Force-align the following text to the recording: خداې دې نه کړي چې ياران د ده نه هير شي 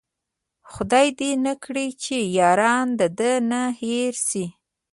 خداې 0.71 1.07
دې 1.19 1.31
نه 1.45 1.53
کړي 1.63 1.87
چې 2.03 2.15
ياران 2.39 2.87
د 2.99 3.01
ده 3.17 3.31
نه 3.51 3.61
هير 3.81 4.13
شي 4.27 4.45